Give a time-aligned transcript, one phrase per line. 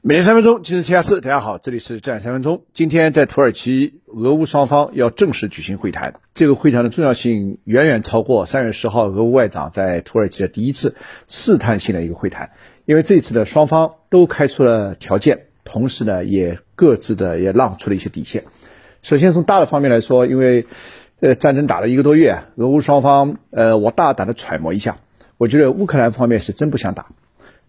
[0.00, 1.20] 每天三分钟，今日天下事。
[1.20, 2.62] 大家好，这里是战三分钟。
[2.72, 6.14] 今天在土耳其，俄乌双方要正式举行会谈。
[6.34, 10.94] 这个会谈的重要性远远超过三月十号俄乌外长在土耳其的第一次
[11.26, 12.52] 试探性的一个会谈，
[12.84, 18.44] 因为这次的双方都开出了条件，同时呢也各自的也让出了一些底线。
[19.02, 20.68] 首先从大的方面来说，因为
[21.18, 24.98] 呃战争打了一个多月，俄乌双方呃我大胆的揣摩一下，
[25.38, 27.06] 我觉得乌克兰方面是真不想打。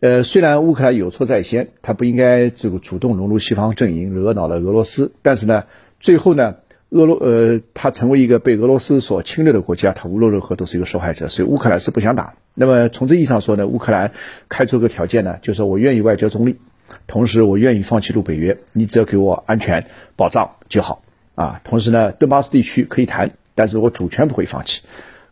[0.00, 5.12] 呃，虽然乌克兰有错在先，他不应该这个主动融入西方阵营，惹恼了俄罗斯。
[5.22, 5.64] 但是呢，
[5.98, 6.56] 最后呢，
[6.90, 11.28] 俄罗呃，他成为一个被俄罗斯所侵略的国家，他无论如何都是一个受害者。
[11.28, 12.34] 所以乌克兰是不想打。
[12.54, 14.12] 那么从这意义上说呢，乌克兰
[14.50, 16.58] 开出个条件呢，就是我愿意外交中立，
[17.06, 19.86] 同时我愿意放弃入北约，你只要给我安全
[20.16, 21.02] 保障就好
[21.34, 21.62] 啊。
[21.64, 24.82] 同时呢，顿巴斯地区可以谈，但是我主权不会放弃。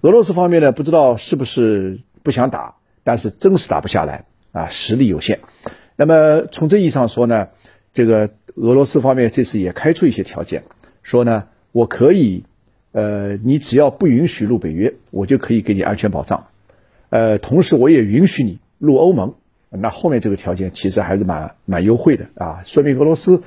[0.01, 4.25] 俄罗斯方面呢，不知道是不是不想打，但是真是打不下来。
[4.53, 5.41] 啊，实力有限。
[5.97, 7.49] 那么从这意义上说呢，
[7.93, 10.65] 这个俄罗斯方面这次也开出一些条件，
[11.03, 12.45] 说呢，我可以，
[12.93, 16.47] 呃，你只要不允许入北约，我就可以给你安全保障。
[17.11, 19.35] 呃，同时我也允许你入欧盟。
[19.71, 23.43] 那后面这个条件其实还是蛮蛮优惠的啊，说明俄罗斯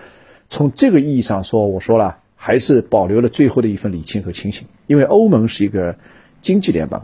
[0.50, 4.68] 从这个意义上说，我说了，还是保留了最后的一份理性和清醒。
[4.88, 5.98] 因为欧盟是一个
[6.42, 7.02] 经济联盟，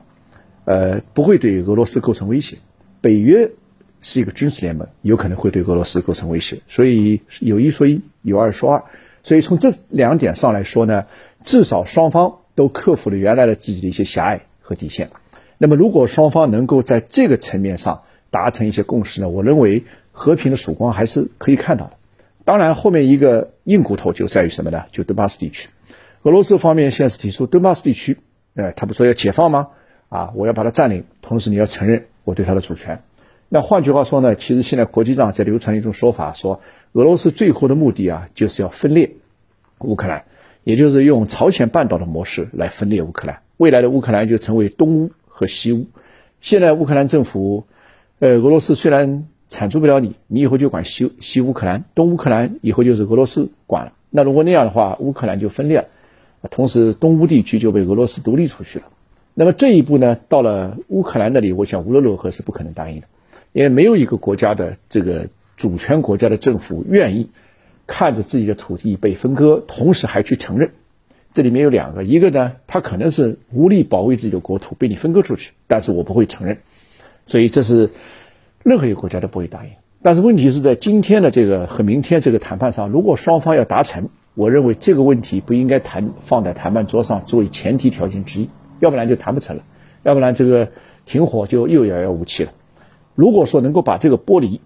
[0.66, 2.58] 呃，不会对俄罗斯构成威胁。
[3.02, 3.52] 北约。
[4.02, 8.84] 是一个军事联盟，有可能会对俄罗斯构成威胁，所以有一说一，有二说二。
[9.24, 11.06] 所以从这两点上来说呢，
[11.44, 15.12] 至少双方都克服了原来的自己的一些狭隘和底线。
[15.60, 21.94] 那么，如果双方能够在这个层面上达成一些共识呢，我认为和平的曙光还是可以看到的。
[22.44, 24.86] 当然，后面一个硬骨头就在于什么呢？
[24.92, 25.70] 就顿巴斯地区，
[26.24, 28.18] 俄罗斯方面现在是提出顿巴斯地区，
[28.56, 29.68] 呃，他不说要解放吗？
[30.10, 33.04] 啊，我要把它占领，同时你要承认我对它的主权。
[33.54, 36.62] 那换句话说呢，其实现在国际上在流传一种说法，说
[36.94, 39.12] 俄罗斯最后的目的啊，就是要分裂
[39.80, 40.24] 乌克兰，
[40.64, 43.42] 也就是用朝鲜半岛的模式来分裂乌克兰。
[43.58, 45.88] 未来的乌克兰就成为东乌和西乌。
[46.40, 47.66] 现在乌克兰政府，
[48.20, 53.92] 呃，俄罗斯虽然铲除不了你，你以后就管西西乌克兰，东乌克兰以后就是俄罗斯管了。
[54.10, 55.88] 那如果那样的话，乌克兰就分裂了，
[56.50, 58.86] 同时东乌地区就被俄罗斯独立出去了。
[59.34, 63.08] 那么这一步呢，到了乌克兰那里，我想无论如何是不可能答应的。
[63.54, 67.30] 因为没有一个国家的这个主权国家的政府愿意
[67.86, 70.72] 看着自己的土地被分割，同时还去承认。
[71.34, 76.58] 这里面有两个，一个呢，他可能是无力保卫自己的国土被你分割出去，但是我不会承认。
[77.28, 77.90] 所以这是
[78.64, 79.72] 任何一个国家都不会答应。
[80.02, 89.64] 但是问题是在今天的这个和明天这个谈判上，如果双方要达成，我认为这个问题不应该谈放在谈判桌上作为前提条件之一，要不然就谈不成了，
[90.04, 90.70] 要不然这个
[91.06, 92.52] 停火就又遥遥无期了。
[93.16, 94.62] 如果说能够把这个剥离，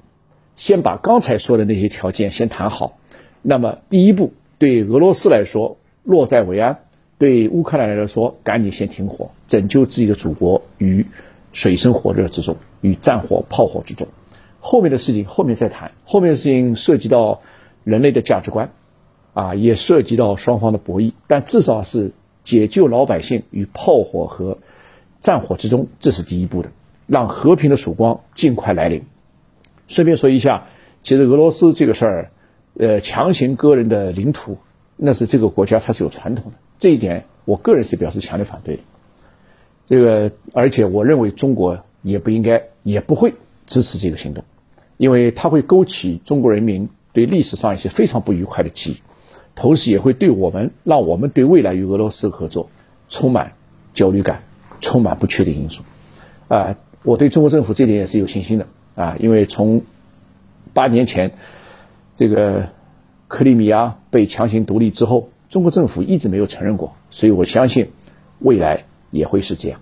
[0.56, 2.98] 先把刚才说的那些条件先谈好，
[3.42, 6.80] 那么第一步对俄罗斯来说落袋为安，
[7.18, 11.06] 对乌克兰来说赶紧先停火，拯救自己的祖国于
[11.52, 14.08] 水深火热之中，与战火炮火之中。
[14.60, 17.42] 后面的事情后面再谈，后面的事情涉及到
[17.84, 18.72] 人类的价值观，
[19.34, 22.12] 啊，也涉及到双方的博弈，但至少是
[22.44, 24.58] 解救老百姓于炮火和
[25.20, 26.70] 战火之中，这是第一步的。
[27.08, 29.04] 让和平的曙光尽快来临。
[29.88, 30.66] 顺便说一下，
[31.02, 32.32] 其实俄罗斯这个事儿，
[32.78, 34.58] 呃，强行割人的领土，
[34.98, 38.82] 那是这个国家它是有传统的，这一点我个人是表示强烈反对的。
[39.86, 43.36] 这个，而且我认为中国也不应该，也不会
[43.68, 44.44] 支持这个行动，
[44.98, 48.98] 因为它会勾起中国人民对历史上一些非常不愉快的记忆，
[49.54, 52.72] 同时也会对我们，让我们对未来与俄罗斯合作
[53.10, 53.54] 充满
[53.94, 54.42] 焦虑感，
[54.82, 55.84] 充满不确定因素，
[56.48, 56.76] 啊。
[57.06, 59.84] 我对中国政府这点也是有信心的啊，因为从
[60.74, 61.34] 八年前
[62.16, 62.70] 这个
[63.28, 67.92] 克里米亚被强行独立之后，中国政府一直没有承认过，所以我相信
[68.40, 69.80] 未来也会是这样。